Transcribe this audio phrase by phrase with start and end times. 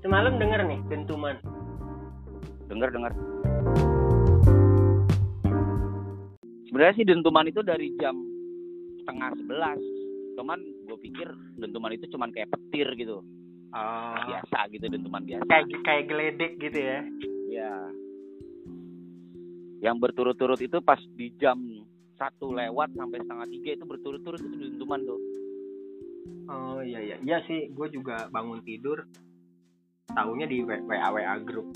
[0.00, 1.36] Semalam denger nih dentuman.
[2.72, 3.12] Dengar dengar.
[6.64, 8.16] Sebenarnya sih dentuman itu dari jam
[9.04, 9.80] setengah sebelas.
[10.40, 10.56] Cuman
[10.88, 11.28] gue pikir
[11.60, 13.20] dentuman itu cuman kayak petir gitu.
[13.76, 14.16] Oh.
[14.24, 15.44] Biasa gitu dentuman biasa.
[15.52, 17.00] Kayak kayak geledek gitu ya.
[17.52, 17.72] Iya.
[19.84, 21.60] Yang berturut-turut itu pas di jam
[22.16, 25.20] satu lewat sampai setengah tiga itu berturut-turut itu dentuman tuh.
[26.48, 27.16] Oh iya iya.
[27.20, 29.04] Iya sih, gue juga bangun tidur
[30.16, 31.66] tahunya di WA WA grup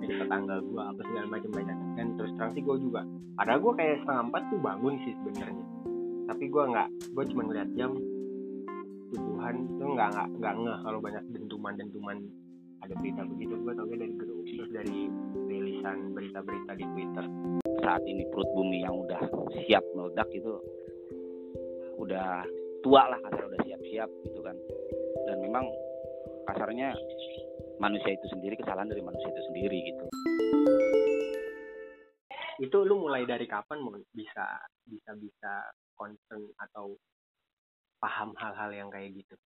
[0.00, 1.78] dari tetangga gue apa segala macam banyak.
[1.94, 3.02] Dan terus terang sih gue juga
[3.34, 5.64] padahal gue kayak setengah empat tuh bangun sih sebenarnya.
[6.24, 7.90] Tapi gue nggak gue cuma ngeliat jam
[9.14, 12.16] tujuhan tuh nggak nggak nggak ngeh kalau banyak dentuman dentuman
[12.82, 13.54] ada berita begitu.
[13.60, 14.98] Gue taunya dari grup terus dari
[15.48, 17.24] rilisan berita-berita di twitter.
[17.80, 19.20] Saat ini perut bumi yang udah
[19.66, 20.52] siap meledak itu
[22.00, 22.44] udah
[22.84, 24.56] tua lah kasar udah siap-siap gitu kan.
[25.24, 25.64] Dan memang
[26.44, 26.92] kasarnya
[27.84, 30.04] manusia itu sendiri kesalahan dari manusia itu sendiri gitu.
[32.62, 34.46] itu lu mulai dari kapan mau bisa
[34.88, 35.52] bisa bisa
[35.98, 36.96] concern atau
[38.00, 39.36] paham hal-hal yang kayak gitu?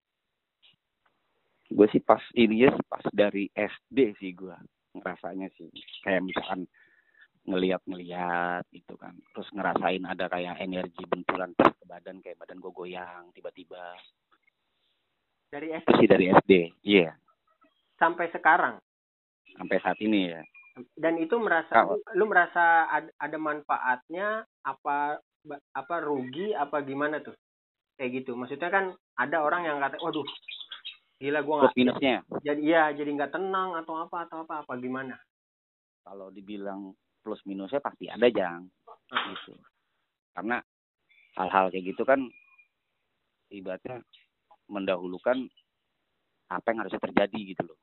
[1.72, 4.54] Gue sih pas ini ya pas dari SD sih gue
[4.94, 5.66] ngerasanya sih.
[6.04, 6.68] Kayak misalkan
[7.48, 9.18] ngeliat-ngeliat gitu kan.
[9.34, 13.98] Terus ngerasain ada kayak energi benturan pas ke badan kayak badan gue goyang tiba-tiba.
[15.48, 16.52] Dari SD sih dari SD
[16.86, 17.17] iya
[17.98, 18.78] sampai sekarang.
[19.58, 20.42] Sampai saat ini ya.
[20.94, 21.82] Dan itu merasa
[22.14, 25.18] lu merasa ad- ada manfaatnya apa
[25.74, 27.34] apa rugi apa gimana tuh?
[27.98, 28.38] Kayak gitu.
[28.38, 30.26] Maksudnya kan ada orang yang kata waduh
[31.19, 32.22] gila gua nggak minusnya.
[32.46, 35.19] Jadi iya jadi nggak tenang atau apa atau apa apa gimana?
[36.06, 36.94] Kalau dibilang
[37.26, 38.70] plus minusnya pasti ada jang.
[39.10, 39.58] Gitu.
[40.30, 40.62] Karena
[41.34, 42.22] hal-hal kayak gitu kan
[43.50, 43.98] ibaratnya
[44.70, 45.50] mendahulukan
[46.48, 47.78] apa yang harusnya terjadi gitu loh.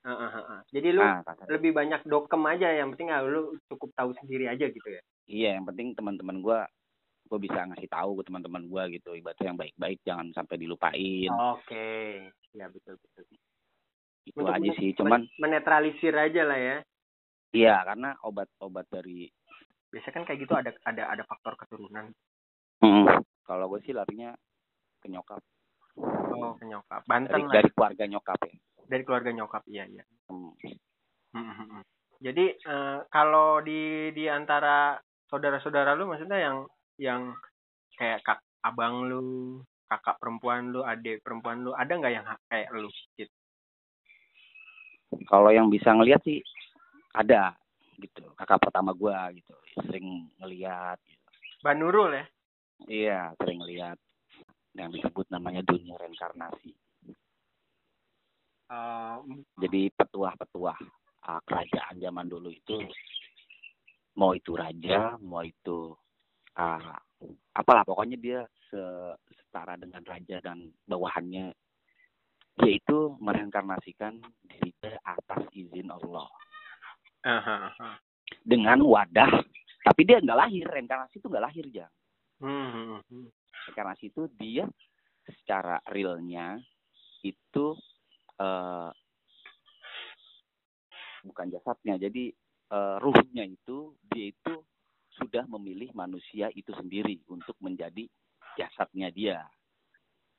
[0.00, 0.60] Heeh, heeh.
[0.72, 4.72] jadi lu nah lebih banyak dokem aja yang penting ah, lu cukup tahu sendiri aja
[4.72, 5.02] gitu ya?
[5.28, 6.64] Iya yang penting teman-teman gua
[7.30, 11.30] gue bisa ngasih tahu ke teman-teman gua gitu ibaratnya yang baik-baik jangan sampai dilupain.
[11.52, 12.26] Oke.
[12.56, 13.28] Ya betul betul.
[14.24, 16.76] Itu Untuk aja men- sih cuman men- menetralisir aja lah ya.
[17.52, 19.28] Iya karena obat-obat dari
[19.90, 22.08] biasanya kan kayak gitu ada ada ada faktor keturunan.
[22.80, 24.32] Mm, kalau gue sih larinya
[25.04, 25.44] ke nyokap
[25.98, 27.02] oh ke nyokap.
[27.02, 27.52] Dari, Banten lah.
[27.54, 28.54] dari keluarga nyokap ya?
[28.90, 30.04] Dari keluarga nyokap iya iya.
[30.30, 30.54] Hmm.
[31.30, 31.82] Hmm, hmm, hmm.
[32.18, 34.98] jadi eh, kalau di di antara
[35.30, 36.56] saudara-saudara lu maksudnya yang
[36.98, 37.22] yang
[37.94, 39.22] kayak kak abang lu
[39.86, 43.30] kakak perempuan lu adik perempuan lu ada nggak yang kayak lu gitu
[45.30, 46.42] kalau yang bisa ngelihat sih
[47.14, 47.54] ada
[47.98, 48.24] gitu.
[48.38, 49.54] Kakak pertama gua gitu.
[49.86, 51.28] Sering ngelihat gitu.
[51.62, 52.24] Banurul ya?
[52.88, 53.98] Iya sering ngelihat
[54.74, 56.72] yang disebut namanya dunia reinkarnasi.
[58.70, 59.16] Eh,
[59.58, 60.78] jadi petuah-petuah
[61.26, 62.78] ah, kerajaan zaman dulu itu
[64.14, 65.90] mau itu raja mau itu
[66.54, 66.94] ah,
[67.58, 71.50] apalah pokoknya dia se- setara dengan raja dan bawahannya
[72.62, 76.28] dia itu mereinkarnasikan dirinya atas izin Allah.
[77.26, 77.90] Aha, aha.
[78.46, 79.44] dengan wadah
[79.82, 81.92] tapi dia nggak lahir reinkarnasi itu nggak lahir jang
[82.40, 83.28] Hmm, hmm, hmm.
[83.68, 84.64] reinkarnasi itu dia
[85.28, 86.56] secara realnya
[87.20, 87.76] itu
[88.40, 88.90] eh,
[91.20, 92.32] bukan jasadnya jadi
[92.72, 94.54] eh, ruhnya itu dia itu
[95.20, 98.08] sudah memilih manusia itu sendiri untuk menjadi
[98.56, 99.44] jasadnya dia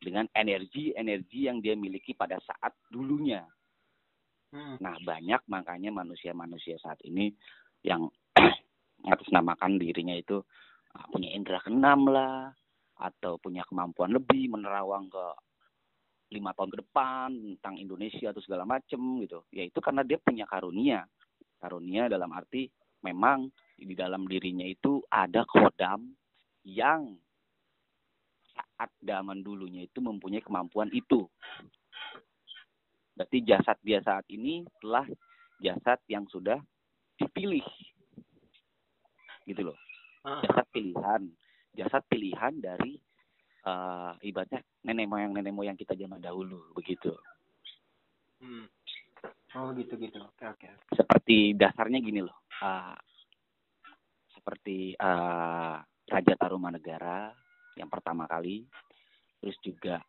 [0.02, 3.46] dengan energi-energi yang dia miliki pada saat dulunya
[4.52, 4.76] Hmm.
[4.84, 7.32] Nah, banyak makanya manusia-manusia saat ini
[7.88, 8.12] yang
[9.02, 10.44] mengatasnamakan dirinya itu
[11.12, 12.52] punya indera keenam lah,
[13.02, 15.26] atau punya kemampuan lebih menerawang ke
[16.32, 19.44] lima tahun ke depan tentang Indonesia atau segala macem gitu.
[19.52, 21.04] Ya itu karena dia punya karunia.
[21.60, 22.72] Karunia dalam arti
[23.04, 26.14] memang di dalam dirinya itu ada kodam
[26.64, 27.18] yang
[28.54, 31.28] saat zaman dulunya itu mempunyai kemampuan itu.
[33.18, 35.04] Berarti jasad dia saat ini telah
[35.60, 36.58] jasad yang sudah
[37.20, 37.66] dipilih.
[39.44, 39.78] Gitu loh.
[40.22, 41.22] Ah, Jasad pilihan.
[41.74, 43.00] Jasad pilihan dari
[43.62, 47.14] eh ibaratnya nenek moyang nenek moyang kita zaman dahulu begitu.
[48.42, 48.66] hmm.
[49.54, 50.18] Oh gitu gitu.
[50.24, 50.70] Oke oke.
[50.98, 52.38] Seperti dasarnya gini loh.
[52.62, 52.98] ah,
[54.34, 55.78] seperti eh
[56.12, 57.32] Raja Tarumanegara
[57.78, 58.66] yang pertama kali,
[59.40, 60.02] terus juga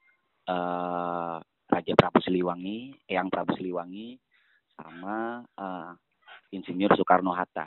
[0.48, 1.38] eh
[1.72, 4.20] Raja Prabu Siliwangi, Eyang Prabu Siliwangi,
[4.76, 5.92] sama eh,
[6.52, 7.64] Insinyur Soekarno Hatta.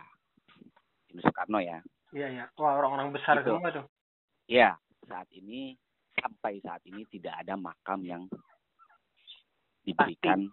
[1.10, 1.82] Insinyur Soekarno ya.
[2.16, 2.46] Iya iya.
[2.56, 3.52] Wah orang-orang besar Gitu.
[3.52, 3.86] semua tuh.
[4.48, 5.76] Ya, saat ini
[6.16, 8.24] sampai saat ini tidak ada makam yang
[9.84, 10.48] diberikan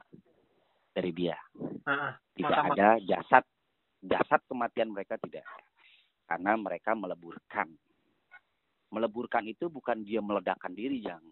[0.91, 1.39] dari dia.
[1.87, 2.19] Ah.
[2.35, 3.45] Tidak Maka- ada jasad
[4.03, 5.65] jasad kematian mereka tidak ada.
[6.27, 7.69] Karena mereka meleburkan.
[8.91, 11.23] Meleburkan itu bukan dia meledakkan diri, Jang.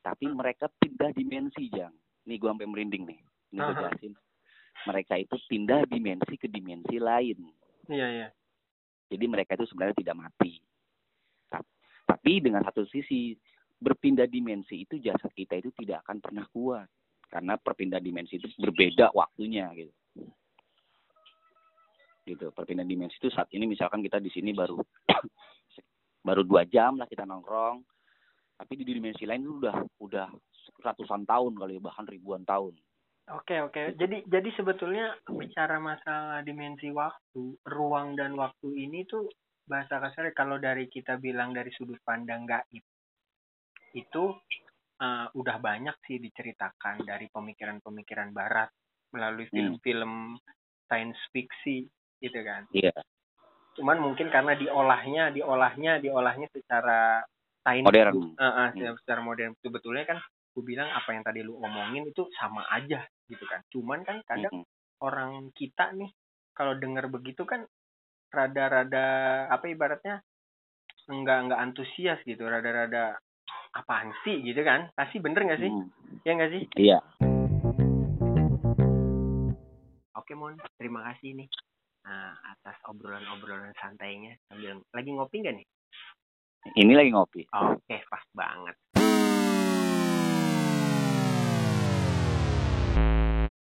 [0.00, 1.94] Tapi mereka pindah dimensi, Jang.
[2.26, 3.20] Nih gua sampai merinding nih.
[3.52, 3.74] Ini Aha.
[3.76, 4.14] jelasin.
[4.84, 7.38] Mereka itu pindah dimensi ke dimensi lain.
[7.86, 8.28] Iya, iya.
[9.14, 10.58] Jadi mereka itu sebenarnya tidak mati.
[11.46, 11.70] Ta-
[12.10, 13.38] Tapi dengan satu sisi
[13.78, 16.90] berpindah dimensi itu jasad kita itu tidak akan pernah kuat
[17.30, 19.94] karena perpindah dimensi itu berbeda waktunya gitu.
[22.24, 22.46] Gitu.
[22.50, 24.80] Perpindah dimensi itu saat ini misalkan kita di sini baru
[26.26, 27.84] baru dua jam lah kita nongkrong,
[28.56, 30.26] tapi di dimensi lain itu udah udah
[30.80, 32.72] ratusan tahun kali bahkan ribuan tahun.
[33.32, 33.96] Oke, oke.
[33.96, 39.24] Jadi jadi sebetulnya bicara masalah dimensi waktu, ruang dan waktu ini tuh
[39.64, 42.84] bahasa kasar kalau dari kita bilang dari sudut pandang gaib
[43.96, 44.24] itu
[45.00, 48.68] eh, udah banyak sih diceritakan dari pemikiran-pemikiran barat
[49.10, 49.80] melalui Hmm.
[49.80, 50.12] film-film
[50.86, 51.88] science fiksi
[52.20, 52.68] gitu kan.
[52.70, 52.92] Iya.
[53.74, 57.24] Cuman mungkin karena diolahnya, diolahnya, diolahnya secara
[57.64, 58.36] sains Modern.
[58.36, 58.94] Eh, Hmm.
[59.00, 60.18] secara modern sebetulnya kan
[60.54, 63.60] gue bilang apa yang tadi lu omongin itu sama aja gitu kan.
[63.72, 65.02] Cuman kan kadang Mm-mm.
[65.04, 66.10] orang kita nih
[66.54, 67.66] kalau dengar begitu kan
[68.30, 69.06] rada-rada
[69.50, 70.22] apa ibaratnya
[71.06, 73.18] enggak enggak antusias gitu rada-rada
[73.74, 74.40] apaan sih?
[74.42, 74.90] gitu kan.
[74.94, 75.72] Pasti bener nggak sih?
[75.72, 75.86] Mm.
[76.24, 76.62] ya nggak sih?
[76.78, 76.98] Iya.
[80.14, 80.56] oke mon.
[80.80, 81.48] Terima kasih nih
[82.08, 84.36] nah, atas obrolan-obrolan santainya.
[84.48, 85.66] Sambil lagi ngopi nggak nih?
[86.64, 87.44] Ini lagi ngopi.
[87.52, 88.76] oke pas banget